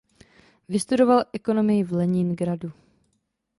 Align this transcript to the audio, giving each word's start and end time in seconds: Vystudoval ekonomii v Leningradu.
Vystudoval 0.69 1.25
ekonomii 1.33 1.83
v 1.83 1.91
Leningradu. 1.93 2.71